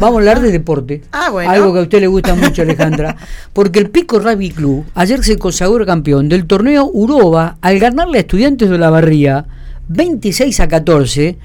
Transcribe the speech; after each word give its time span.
Vamos 0.00 0.16
a 0.16 0.18
hablar 0.20 0.40
de 0.40 0.50
deporte. 0.50 1.02
Ah, 1.12 1.28
bueno. 1.30 1.50
Algo 1.50 1.74
que 1.74 1.80
a 1.80 1.82
usted 1.82 2.00
le 2.00 2.06
gusta 2.06 2.34
mucho, 2.34 2.62
Alejandra. 2.62 3.16
Porque 3.52 3.78
el 3.78 3.90
Pico 3.90 4.18
Rugby 4.18 4.50
Club 4.50 4.86
ayer 4.94 5.22
se 5.22 5.36
consagró 5.36 5.84
campeón 5.84 6.30
del 6.30 6.46
torneo 6.46 6.88
Uroba 6.90 7.58
al 7.60 7.78
ganarle 7.78 8.16
a 8.16 8.20
Estudiantes 8.22 8.70
de 8.70 8.78
la 8.78 8.88
Barría 8.88 9.44
26 9.88 10.58
a 10.60 10.68
14 10.68 11.36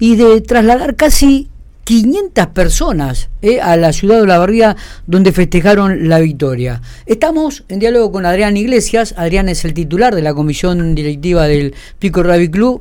y 0.00 0.16
de 0.16 0.40
trasladar 0.40 0.96
casi 0.96 1.50
500 1.84 2.46
personas 2.48 3.28
eh, 3.42 3.60
a 3.60 3.76
la 3.76 3.92
ciudad 3.92 4.20
de 4.20 4.26
La 4.26 4.38
Barría 4.38 4.76
donde 5.06 5.32
festejaron 5.32 6.08
la 6.08 6.18
victoria. 6.18 6.80
Estamos 7.04 7.64
en 7.68 7.78
diálogo 7.78 8.10
con 8.10 8.24
Adrián 8.24 8.56
Iglesias. 8.56 9.14
Adrián 9.18 9.50
es 9.50 9.66
el 9.66 9.74
titular 9.74 10.14
de 10.14 10.22
la 10.22 10.32
comisión 10.32 10.94
directiva 10.94 11.46
del 11.46 11.74
Pico 11.98 12.22
Rugby 12.22 12.50
Club. 12.50 12.80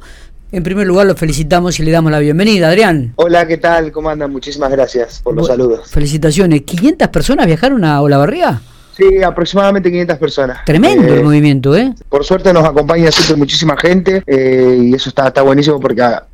En 0.52 0.64
primer 0.64 0.88
lugar, 0.88 1.06
lo 1.06 1.16
felicitamos 1.16 1.78
y 1.80 1.84
le 1.84 1.92
damos 1.92 2.10
la 2.12 2.20
bienvenida, 2.20 2.70
Adrián. 2.70 3.12
Hola, 3.18 3.46
¿qué 3.48 3.58
tal? 3.58 3.92
¿Cómo 3.92 4.10
andan? 4.10 4.32
Muchísimas 4.32 4.72
gracias 4.72 5.20
por 5.22 5.36
los 5.36 5.48
saludos. 5.48 5.90
Felicitaciones. 5.90 6.62
¿500 6.62 7.10
personas 7.10 7.48
viajaron 7.48 7.84
a 7.84 8.02
Olavarría? 8.02 8.62
Sí, 8.96 9.22
aproximadamente 9.22 9.90
500 9.92 10.18
personas. 10.18 10.60
Tremendo 10.66 11.14
Eh, 11.14 11.18
el 11.18 11.24
movimiento, 11.26 11.76
¿eh? 11.76 11.94
Por 12.10 12.24
suerte 12.24 12.54
nos 12.54 12.64
acompaña 12.64 13.12
siempre 13.12 13.36
muchísima 13.36 13.76
gente 13.78 14.24
eh, 14.26 14.78
y 14.84 14.94
eso 14.96 15.10
está, 15.10 15.28
está 15.28 15.42
buenísimo 15.42 15.80
porque 15.82 16.02
a- 16.02 16.26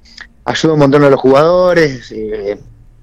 ayuda 0.46 0.74
un 0.74 0.80
montón 0.80 1.04
a 1.04 1.10
los 1.10 1.20
jugadores, 1.20 2.12
eh, 2.12 2.58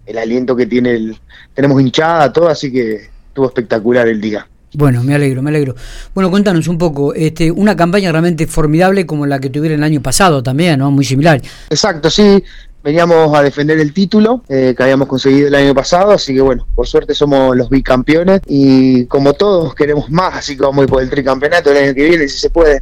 el 0.06 0.16
aliento 0.18 0.54
que 0.54 0.66
tiene, 0.66 0.92
el, 0.92 1.18
tenemos 1.54 1.80
hinchada, 1.80 2.32
todo, 2.32 2.48
así 2.48 2.72
que 2.72 3.08
estuvo 3.28 3.46
espectacular 3.46 4.06
el 4.08 4.20
día. 4.20 4.46
Bueno, 4.74 5.02
me 5.02 5.14
alegro, 5.14 5.42
me 5.42 5.50
alegro. 5.50 5.74
Bueno, 6.14 6.30
cuéntanos 6.30 6.68
un 6.68 6.78
poco, 6.78 7.12
este, 7.14 7.50
una 7.50 7.76
campaña 7.76 8.12
realmente 8.12 8.46
formidable 8.46 9.04
como 9.04 9.26
la 9.26 9.40
que 9.40 9.50
tuvieron 9.50 9.78
el 9.78 9.84
año 9.84 10.00
pasado 10.00 10.42
también, 10.42 10.78
¿no? 10.78 10.90
Muy 10.90 11.04
similar. 11.04 11.40
Exacto, 11.70 12.08
sí, 12.08 12.42
veníamos 12.84 13.36
a 13.36 13.42
defender 13.42 13.80
el 13.80 13.92
título 13.92 14.42
eh, 14.48 14.74
que 14.76 14.82
habíamos 14.82 15.08
conseguido 15.08 15.48
el 15.48 15.54
año 15.54 15.74
pasado, 15.74 16.12
así 16.12 16.34
que 16.34 16.40
bueno, 16.40 16.66
por 16.74 16.86
suerte 16.86 17.14
somos 17.14 17.56
los 17.56 17.68
bicampeones 17.68 18.42
y 18.46 19.06
como 19.06 19.32
todos 19.32 19.74
queremos 19.74 20.08
más, 20.10 20.36
así 20.36 20.56
que 20.56 20.62
vamos 20.62 20.78
a 20.78 20.82
ir 20.84 20.88
por 20.88 21.02
el 21.02 21.10
tricampeonato 21.10 21.72
el 21.72 21.76
año 21.76 21.94
que 21.94 22.08
viene, 22.08 22.28
si 22.28 22.38
se 22.38 22.50
puede. 22.50 22.80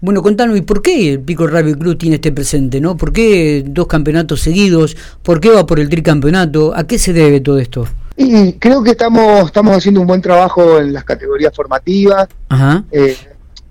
Bueno, 0.00 0.20
contanos, 0.20 0.58
¿y 0.58 0.62
por 0.62 0.82
qué 0.82 1.12
el 1.12 1.20
Pico 1.20 1.46
Rugby 1.46 1.74
Club 1.74 1.96
tiene 1.96 2.16
este 2.16 2.32
presente, 2.32 2.80
no? 2.80 2.96
¿Por 2.96 3.12
qué 3.12 3.62
dos 3.64 3.86
campeonatos 3.86 4.40
seguidos? 4.40 4.96
¿Por 5.22 5.38
qué 5.38 5.50
va 5.50 5.64
por 5.64 5.78
el 5.78 5.88
tricampeonato? 5.88 6.72
¿A 6.74 6.88
qué 6.88 6.98
se 6.98 7.12
debe 7.12 7.40
todo 7.40 7.60
esto? 7.60 7.86
Y 8.16 8.54
creo 8.54 8.82
que 8.82 8.90
estamos, 8.92 9.46
estamos 9.46 9.76
haciendo 9.76 10.00
un 10.00 10.06
buen 10.06 10.20
trabajo 10.20 10.78
en 10.78 10.92
las 10.92 11.04
categorías 11.04 11.54
formativas. 11.54 12.28
Ajá. 12.48 12.84
Eh, 12.92 13.16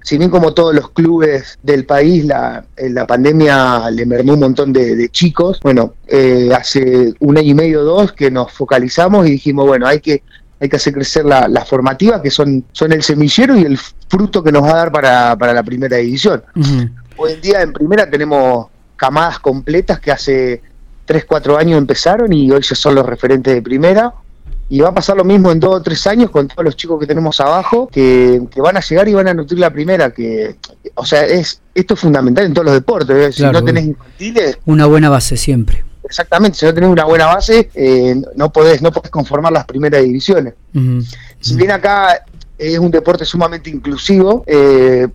si 0.04 0.18
bien 0.18 0.32
como 0.32 0.54
todos 0.54 0.74
los 0.74 0.90
clubes 0.90 1.60
del 1.62 1.86
país, 1.86 2.26
la, 2.26 2.66
en 2.76 2.96
la 2.96 3.06
pandemia 3.06 3.90
le 3.92 4.06
mermó 4.06 4.34
un 4.34 4.40
montón 4.40 4.74
de, 4.74 4.96
de 4.96 5.10
chicos, 5.10 5.60
bueno, 5.62 5.94
eh, 6.08 6.50
hace 6.58 7.14
un 7.20 7.38
año 7.38 7.50
y 7.50 7.54
medio, 7.54 7.84
dos, 7.84 8.12
que 8.12 8.32
nos 8.32 8.52
focalizamos 8.52 9.28
y 9.28 9.32
dijimos, 9.32 9.68
bueno, 9.68 9.86
hay 9.86 10.00
que, 10.00 10.24
hay 10.60 10.70
que 10.70 10.76
hacer 10.76 10.94
crecer 10.94 11.26
la- 11.26 11.48
las 11.48 11.70
formativas, 11.70 12.20
que 12.22 12.32
son, 12.32 12.66
son 12.72 12.92
el 12.94 13.04
semillero 13.04 13.56
y 13.56 13.62
el 13.64 13.78
fruto 14.10 14.44
que 14.44 14.52
nos 14.52 14.64
va 14.64 14.72
a 14.72 14.76
dar 14.78 14.92
para, 14.92 15.36
para 15.38 15.54
la 15.54 15.62
primera 15.62 15.98
división. 15.98 16.44
Hoy 17.16 17.34
en 17.34 17.42
día 17.42 17.62
en 17.62 17.72
primera 17.72 18.10
tenemos 18.10 18.68
camadas 18.96 19.38
completas 19.38 20.00
que 20.00 20.12
hace 20.12 20.62
3, 21.06 21.26
4 21.26 21.58
años 21.60 21.78
empezaron 21.78 22.34
y 22.34 22.50
hoy 22.52 22.62
ya 22.64 22.76
son 22.76 22.96
los 22.96 23.06
referentes 23.06 23.54
de 23.54 23.62
primera. 23.62 24.12
Y 24.72 24.80
va 24.80 24.88
a 24.90 24.94
pasar 24.94 25.18
lo 25.18 25.26
mismo 25.26 25.52
en 25.52 25.60
dos 25.60 25.76
o 25.76 25.82
tres 25.82 26.08
años 26.08 26.30
con 26.32 26.48
todos 26.48 26.64
los 26.64 26.78
chicos 26.78 26.98
que 27.00 27.06
tenemos 27.06 27.40
abajo, 27.42 27.88
que, 27.92 28.42
que 28.50 28.62
van 28.62 28.78
a 28.78 28.80
llegar 28.80 29.08
y 29.10 29.14
van 29.14 29.28
a 29.28 29.34
nutrir 29.34 29.60
la 29.60 29.70
primera. 29.70 30.12
que 30.12 30.56
O 30.96 31.06
sea, 31.06 31.26
es 31.26 31.60
esto 31.76 31.94
es 31.96 32.00
fundamental 32.00 32.46
en 32.46 32.54
todos 32.54 32.66
los 32.66 32.74
deportes. 32.76 33.16
¿eh? 33.16 33.32
Si 33.34 33.40
Claro. 33.40 33.60
no 33.60 33.66
tenés 33.66 33.84
infantiles, 33.86 34.58
Una 34.66 34.86
buena 34.86 35.10
base 35.10 35.36
siempre. 35.36 35.84
exactamente, 36.06 36.58
si 36.58 36.66
no 36.66 36.74
tenés 36.74 36.90
una 36.90 37.04
buena 37.04 37.26
base, 37.26 37.70
eh, 37.76 38.16
no 38.38 38.50
podés 38.52 38.82
no 38.82 38.92
podés 38.94 39.12
conformar 39.12 39.52
las 39.52 39.66
primeras 39.66 40.04
divisiones. 40.04 40.54
Si 41.42 41.56
bien 41.58 41.72
acá 41.72 42.24
es 42.58 42.80
un 42.80 42.92
deporte 42.92 43.26
sumamente 43.26 43.70
inclusivo, 43.70 44.44
eh, 44.48 45.08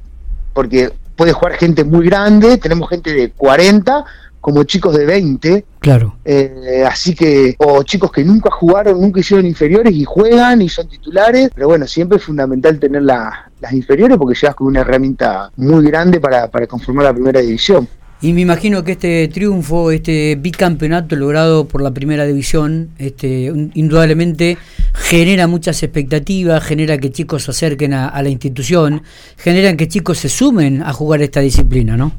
porque 0.53 0.93
puede 1.17 1.33
jugar 1.33 1.55
gente 1.55 1.83
muy 1.83 2.05
grande, 2.05 2.59
tenemos 2.59 2.91
gente 2.91 3.11
de 3.15 3.31
40 3.31 4.05
como 4.47 4.63
chicos 4.63 4.97
de 4.97 5.05
20, 5.05 5.65
Claro. 5.81 6.15
eh, 6.25 6.85
así 6.89 7.17
que, 7.17 7.57
o 7.59 7.83
chicos 7.83 8.13
que 8.13 8.23
nunca 8.23 8.49
jugaron, 8.53 9.01
nunca 9.01 9.19
hicieron 9.19 9.45
inferiores 9.45 9.93
y 9.93 10.05
juegan 10.05 10.63
y 10.63 10.69
son 10.69 10.89
titulares, 10.89 11.51
pero 11.53 11.67
bueno, 11.67 11.85
siempre 11.89 12.19
es 12.19 12.23
fundamental 12.23 12.79
tener 12.79 13.03
la- 13.03 13.51
las 13.61 13.73
inferiores 13.73 14.17
porque 14.17 14.39
llegas 14.41 14.55
con 14.55 14.69
una 14.69 14.83
herramienta 14.83 15.51
muy 15.57 15.85
grande 15.87 16.21
para, 16.21 16.49
para 16.49 16.69
conformar 16.69 17.07
la 17.07 17.13
primera 17.13 17.41
división. 17.41 17.89
Y 18.21 18.33
me 18.35 18.43
imagino 18.43 18.85
que 18.85 18.93
este 18.93 19.27
triunfo, 19.27 19.91
este 19.91 20.37
bicampeonato 20.37 21.17
logrado 21.17 21.67
por 21.67 21.83
la 21.83 21.91
primera 21.91 22.25
división, 22.25 22.91
este, 22.99 23.53
indudablemente 23.75 24.59
genera 24.95 25.49
muchas 25.49 25.83
expectativas, 25.83 26.63
genera 26.63 26.99
que 26.99 27.11
chicos 27.11 27.43
se 27.43 27.51
acerquen 27.51 27.95
a, 27.95 28.07
a 28.07 28.23
la 28.23 28.29
institución, 28.29 29.03
genera 29.39 29.77
que 29.77 29.89
chicos 29.89 30.19
se 30.19 30.29
sumen 30.29 30.85
a 30.85 30.93
jugar 30.93 31.21
esta 31.23 31.41
disciplina, 31.41 31.97
¿no? 31.97 32.13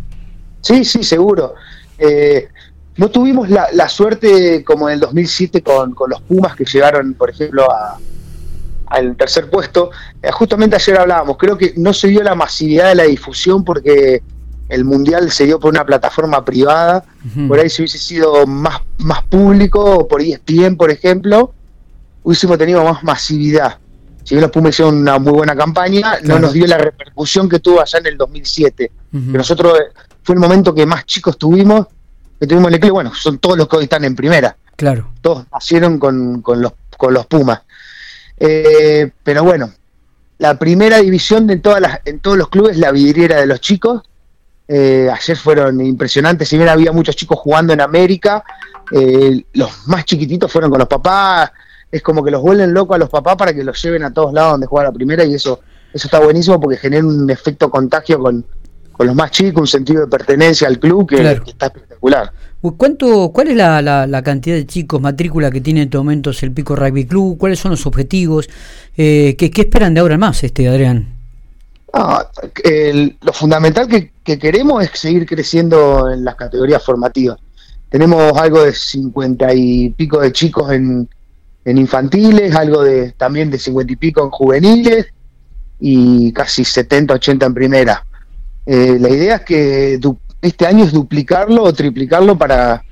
Sí, 0.59 0.83
sí, 0.83 1.01
seguro. 1.03 1.53
Eh, 1.97 2.47
no 2.97 3.09
tuvimos 3.09 3.49
la, 3.49 3.67
la 3.73 3.87
suerte 3.89 4.63
como 4.63 4.89
en 4.89 4.95
el 4.95 4.99
2007 5.01 5.61
con, 5.61 5.93
con 5.93 6.09
los 6.09 6.21
Pumas 6.21 6.55
que 6.55 6.65
llegaron, 6.65 7.13
por 7.13 7.29
ejemplo, 7.29 7.71
a- 7.71 7.97
al 8.87 9.15
tercer 9.17 9.49
puesto. 9.49 9.91
Eh, 10.21 10.31
justamente 10.31 10.75
ayer 10.77 10.97
hablábamos, 10.97 11.37
creo 11.37 11.57
que 11.57 11.73
no 11.77 11.93
se 11.93 12.07
dio 12.07 12.23
la 12.23 12.35
masividad 12.35 12.89
de 12.89 12.95
la 12.95 13.03
difusión 13.03 13.63
porque 13.63 14.21
el 14.69 14.83
Mundial 14.85 15.29
se 15.31 15.45
dio 15.45 15.59
por 15.59 15.71
una 15.71 15.85
plataforma 15.85 16.43
privada. 16.43 17.03
Por 17.47 17.59
ahí 17.59 17.69
si 17.69 17.81
hubiese 17.81 17.97
sido 17.99 18.45
más, 18.47 18.79
más 18.97 19.23
público, 19.23 20.07
por 20.07 20.21
ESPN, 20.21 20.75
por 20.77 20.89
ejemplo, 20.91 21.53
hubiésemos 22.23 22.57
tenido 22.57 22.83
más 22.83 23.03
masividad. 23.03 23.77
Si 24.23 24.35
bien 24.35 24.41
los 24.41 24.51
Pumas 24.51 24.71
hicieron 24.71 24.95
una 24.97 25.19
muy 25.19 25.31
buena 25.33 25.55
campaña, 25.55 26.01
Claro. 26.01 26.25
no 26.27 26.39
nos 26.39 26.53
dio 26.53 26.67
la 26.67 26.77
repercusión 26.77 27.47
que 27.47 27.59
tuvo 27.59 27.79
allá 27.81 27.99
en 27.99 28.07
el 28.07 28.17
2007 28.17 28.91
Ujú. 29.13 29.31
que 29.31 29.37
nosotros 29.37 29.77
fue 30.27 30.33
el 30.33 30.41
momento 30.41 30.75
que 30.75 30.85
más 30.85 31.05
chicos 31.05 31.37
tuvimos, 31.37 31.87
que 32.37 32.45
tuvimos 32.45 32.67
en 32.67 32.73
el 32.73 32.79
club, 32.81 32.91
bueno, 32.91 33.15
son 33.15 33.37
todos 33.37 33.57
los 33.57 33.69
que 33.69 33.77
hoy 33.77 33.83
están 33.85 34.03
en 34.03 34.13
primera, 34.13 34.57
Claro. 34.75 35.09
todos 35.21 35.45
nacieron 35.53 35.97
con, 35.99 36.41
con 36.41 36.61
los, 36.61 36.73
con 36.97 37.13
los 37.13 37.25
Pumas. 37.27 37.61
Eh, 38.37 39.09
pero 39.23 39.45
bueno, 39.45 39.71
la 40.37 40.59
primera 40.59 40.97
división 40.97 41.47
de 41.47 41.55
todas 41.55 41.79
las, 41.79 42.01
en 42.03 42.19
todos 42.19 42.35
los 42.35 42.49
clubes, 42.49 42.75
la 42.75 42.91
vidriera 42.91 43.37
de 43.37 43.45
los 43.45 43.61
chicos, 43.61 44.01
eh, 44.67 45.09
ayer 45.09 45.37
fueron 45.37 45.79
impresionantes, 45.79 46.49
si 46.49 46.57
bien 46.57 46.67
había 46.67 46.91
muchos 46.91 47.15
chicos 47.15 47.39
jugando 47.39 47.71
en 47.71 47.79
América, 47.79 48.43
eh, 48.91 49.45
los 49.53 49.87
más 49.87 50.03
chiquititos 50.03 50.51
fueron 50.51 50.69
con 50.69 50.79
los 50.79 50.89
papás, 50.89 51.51
es 51.89 52.01
como 52.01 52.21
que 52.21 52.31
los 52.31 52.41
vuelven 52.41 52.73
locos 52.73 52.95
a 52.95 52.97
los 52.97 53.09
papás 53.09 53.37
para 53.37 53.53
que 53.53 53.63
los 53.63 53.81
lleven 53.81 54.03
a 54.03 54.11
todos 54.11 54.33
lados 54.33 54.51
donde 54.51 54.67
juega 54.67 54.89
la 54.89 54.93
primera 54.93 55.23
y 55.23 55.35
eso, 55.35 55.61
eso 55.93 56.07
está 56.07 56.19
buenísimo 56.19 56.59
porque 56.59 56.75
genera 56.75 57.05
un 57.05 57.29
efecto 57.29 57.71
contagio 57.71 58.19
con, 58.19 58.45
con 58.97 59.07
los 59.07 59.15
más 59.15 59.31
chicos, 59.31 59.61
un 59.61 59.67
sentido 59.67 60.01
de 60.01 60.07
pertenencia 60.07 60.67
al 60.67 60.79
club 60.79 61.07
que, 61.07 61.17
Claro. 61.17 61.43
que 61.43 61.51
está 61.51 61.67
espectacular. 61.67 62.31
¿Cuánto, 62.75 63.29
¿Cuál 63.31 63.49
es 63.49 63.55
la, 63.55 63.81
la- 63.81 64.07
la 64.07 64.23
cantidad 64.23 64.55
de 64.55 64.65
chicos, 64.65 64.99
matrícula 64.99 65.51
que 65.51 65.61
tiene 65.61 65.81
en 65.81 65.87
estos 65.87 65.99
momentos 66.03 66.41
el 66.43 66.51
Pico 66.51 66.75
Rugby 66.75 67.05
Club? 67.05 67.37
¿Cuáles 67.37 67.59
son 67.59 67.71
los 67.71 67.85
objetivos? 67.85 68.49
Eh, 68.97 69.35
¿qué, 69.37 69.51
qué 69.51 69.61
esperan 69.61 69.93
de 69.93 70.01
ahora 70.01 70.15
en 70.15 70.19
más, 70.19 70.43
este 70.43 70.67
Adrián? 70.67 71.07
Ah, 71.93 72.27
el- 72.63 73.15
lo 73.21 73.31
fundamental 73.31 73.87
que, 73.87 74.11
que 74.23 74.37
queremos 74.37 74.83
es 74.83 74.89
seguir 74.99 75.25
creciendo 75.25 76.11
en 76.11 76.25
las 76.25 76.35
categorías 76.35 76.83
formativas. 76.83 77.37
Tenemos 77.89 78.33
algo 78.37 78.63
de 78.63 78.73
50 78.73 79.53
y 79.53 79.89
pico 79.91 80.19
de 80.19 80.31
chicos 80.33 80.69
en, 80.73 81.07
en 81.63 81.77
infantiles, 81.77 82.53
algo 82.55 82.83
de 82.83 83.11
también 83.13 83.49
de 83.49 83.59
50 83.59 83.93
y 83.93 83.95
pico 83.95 84.23
en 84.23 84.29
juveniles 84.31 85.05
y 85.79 86.33
casi 86.33 86.65
70, 86.65 87.13
80 87.13 87.45
en 87.45 87.53
primera. 87.53 88.03
Eh, 88.67 88.97
la 88.99 89.09
idea 89.09 89.35
es 89.37 89.41
que 89.41 89.99
este 90.41 90.67
año 90.67 90.83
es 90.83 90.91
duplicarlo 90.91 91.63
o 91.63 91.73
triplicarlo 91.73 92.37
para, 92.37 92.83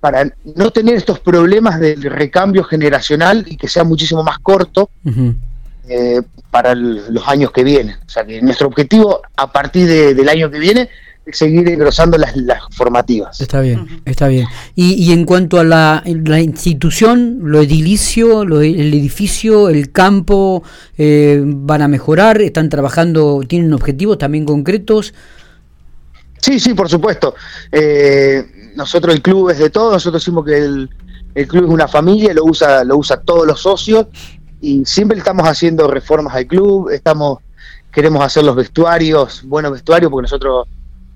para 0.00 0.24
no 0.56 0.70
tener 0.70 0.96
estos 0.96 1.20
problemas 1.20 1.78
del 1.80 2.02
recambio 2.02 2.64
generacional 2.64 3.44
y 3.48 3.56
que 3.56 3.68
sea 3.68 3.84
muchísimo 3.84 4.22
más 4.24 4.38
corto 4.40 4.90
eh, 5.88 6.20
para 6.50 6.72
el- 6.72 7.12
los 7.14 7.26
años 7.28 7.50
que 7.52 7.62
vienen. 7.64 7.96
O 8.06 8.08
sea 8.08 8.24
que 8.24 8.42
nuestro 8.42 8.66
objetivo 8.68 9.22
a 9.36 9.52
partir 9.52 9.86
de- 9.86 10.14
del 10.14 10.28
año 10.28 10.50
que 10.50 10.58
viene 10.58 10.88
seguir 11.32 11.68
engrosando 11.68 12.18
las, 12.18 12.36
las 12.36 12.60
formativas. 12.72 13.40
Está 13.40 13.60
bien, 13.60 14.02
está 14.04 14.28
bien. 14.28 14.46
Y, 14.74 14.94
y 14.94 15.12
en 15.12 15.24
cuanto 15.24 15.58
a 15.58 15.64
la, 15.64 16.02
la 16.06 16.40
institución, 16.40 17.38
lo 17.42 17.60
edilicio, 17.60 18.44
lo- 18.44 18.60
el 18.60 18.92
edificio, 18.94 19.68
el 19.70 19.90
campo, 19.90 20.62
eh, 20.98 21.40
¿van 21.44 21.82
a 21.82 21.88
mejorar? 21.88 22.42
¿Están 22.42 22.68
trabajando? 22.68 23.40
¿Tienen 23.48 23.72
objetivos 23.72 24.18
también 24.18 24.44
concretos? 24.44 25.14
Sí, 26.40 26.60
sí, 26.60 26.74
por 26.74 26.88
supuesto. 26.90 27.34
Eh, 27.72 28.72
nosotros 28.76 29.14
el 29.14 29.22
club 29.22 29.50
es 29.50 29.58
de 29.58 29.70
todo, 29.70 29.92
nosotros 29.92 30.22
decimos 30.22 30.44
que 30.44 30.58
el, 30.58 30.90
el 31.34 31.48
club 31.48 31.64
es 31.64 31.70
una 31.70 31.88
familia, 31.88 32.34
lo 32.34 32.44
usa, 32.44 32.84
lo 32.84 32.98
usa 32.98 33.20
todos 33.20 33.46
los 33.46 33.60
socios 33.62 34.06
y 34.60 34.84
siempre 34.84 35.16
estamos 35.16 35.48
haciendo 35.48 35.88
reformas 35.88 36.34
al 36.34 36.46
club, 36.46 36.90
estamos, 36.90 37.38
queremos 37.92 38.22
hacer 38.24 38.44
los 38.44 38.56
vestuarios, 38.56 39.42
buenos 39.44 39.72
vestuarios, 39.72 40.10
porque 40.10 40.22
nosotros 40.24 40.66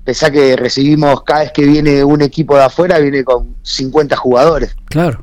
pensá 0.09 0.31
que 0.31 0.57
recibimos 0.57 1.23
cada 1.23 1.41
vez 1.41 1.53
que 1.53 1.67
viene 1.67 2.03
un 2.03 2.23
equipo 2.23 2.57
de 2.57 2.63
afuera, 2.63 2.99
viene 2.99 3.23
con 3.25 3.57
50 3.61 4.17
jugadores. 4.17 4.75
Claro. 4.87 5.23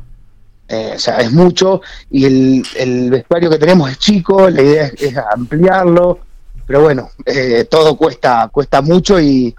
Eh, 0.67 0.91
o 0.95 0.99
sea, 0.99 1.17
es 1.21 1.31
mucho 1.31 1.81
y 2.11 2.25
el, 2.25 2.63
el, 2.77 3.09
vestuario 3.09 3.49
que 3.49 3.57
tenemos 3.57 3.89
es 3.89 3.97
chico, 3.97 4.47
la 4.47 4.61
idea 4.61 4.91
es, 4.95 5.15
ampliarlo, 5.17 6.19
pero 6.67 6.81
bueno, 6.81 7.09
eh, 7.25 7.65
todo 7.67 7.97
cuesta 7.97 8.47
cuesta 8.51 8.83
mucho 8.83 9.19
y 9.19 9.55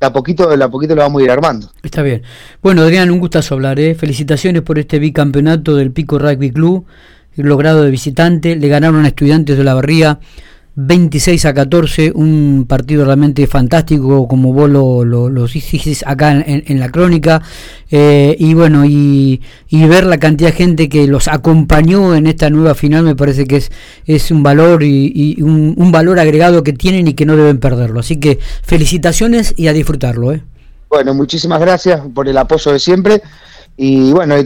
de 0.00 0.06
a 0.06 0.14
poquito, 0.14 0.48
de 0.48 0.64
a 0.64 0.68
poquito 0.70 0.94
lo 0.94 1.02
vamos 1.02 1.20
a 1.20 1.24
ir 1.26 1.30
armando. 1.30 1.70
Está 1.82 2.00
bien. 2.00 2.22
Bueno, 2.62 2.80
Adrián, 2.80 3.10
un 3.10 3.20
gustazo 3.20 3.56
hablar, 3.56 3.78
¿eh? 3.80 3.94
Felicitaciones 3.94 4.62
por 4.62 4.78
este 4.78 4.98
bicampeonato 4.98 5.76
del 5.76 5.90
Pico 5.90 6.18
Rugby 6.18 6.52
Club, 6.52 6.86
logrado 7.36 7.82
de 7.82 7.90
visitante, 7.90 8.56
le 8.56 8.68
ganaron 8.68 9.04
a 9.04 9.08
estudiantes 9.08 9.58
de 9.58 9.64
la 9.64 9.74
Barría 9.74 10.20
26 10.86 11.44
a 11.44 11.52
14, 11.52 12.12
un 12.14 12.64
partido 12.66 13.04
realmente 13.04 13.46
fantástico, 13.46 14.26
como 14.26 14.52
vos 14.52 14.70
lo, 14.70 15.04
lo, 15.04 15.46
acá 16.06 16.32
en, 16.32 16.80
la 16.80 16.88
crónica. 16.90 17.42
Eh, 17.90 18.34
y 18.38 18.54
bueno, 18.54 18.84
y, 18.86 19.40
ver 19.70 20.06
la 20.06 20.18
cantidad 20.18 20.50
de 20.50 20.56
gente 20.56 20.88
que 20.88 21.06
los 21.06 21.28
acompañó 21.28 22.14
en 22.14 22.26
esta 22.26 22.48
nueva 22.48 22.74
final 22.74 23.04
me 23.04 23.14
parece 23.14 23.46
que 23.46 23.56
es, 23.56 23.70
es 24.06 24.30
un 24.30 24.42
valor 24.42 24.82
y, 24.82 25.36
un, 25.42 25.92
valor 25.92 26.18
agregado 26.18 26.62
que 26.62 26.72
tienen 26.72 27.08
y 27.08 27.14
que 27.14 27.26
no 27.26 27.36
deben 27.36 27.58
perderlo. 27.58 28.00
Así 28.00 28.18
que 28.18 28.38
felicitaciones 28.62 29.52
y 29.56 29.68
a 29.68 29.72
disfrutarlo. 29.72 30.32
¿eh? 30.32 30.42
Bueno, 30.88 31.12
muchísimas 31.12 31.60
gracias 31.60 32.00
por 32.14 32.26
el 32.26 32.38
apoyo 32.38 32.72
de 32.72 32.78
siempre. 32.78 33.22
Y 33.76 34.12
bueno, 34.12 34.36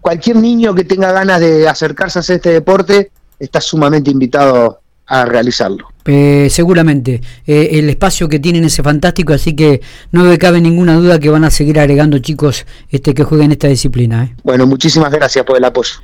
cualquier 0.00 0.36
niño 0.36 0.74
que 0.74 0.84
tenga 0.84 1.12
ganas 1.12 1.40
de 1.40 1.66
acercarse 1.66 2.18
a 2.18 2.22
este 2.22 2.50
deporte 2.50 3.10
está 3.38 3.60
sumamente 3.60 4.10
invitado 4.10 4.80
a 5.08 5.24
realizarlo. 5.24 5.88
Eh, 6.04 6.48
seguramente 6.50 7.20
eh, 7.46 7.70
el 7.72 7.90
espacio 7.90 8.28
que 8.28 8.38
tienen 8.38 8.64
es 8.64 8.76
fantástico, 8.76 9.32
así 9.32 9.54
que 9.54 9.82
no 10.10 10.24
me 10.24 10.38
cabe 10.38 10.60
ninguna 10.60 10.94
duda 10.94 11.18
que 11.18 11.28
van 11.28 11.44
a 11.44 11.50
seguir 11.50 11.78
agregando 11.78 12.18
chicos 12.18 12.64
este 12.88 13.12
que 13.12 13.24
jueguen 13.24 13.52
esta 13.52 13.68
disciplina. 13.68 14.24
¿eh? 14.24 14.34
Bueno, 14.42 14.66
muchísimas 14.66 15.10
gracias 15.12 15.44
por 15.44 15.56
el 15.56 15.64
apoyo. 15.64 15.94